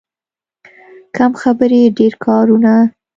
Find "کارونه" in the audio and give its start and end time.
2.25-2.73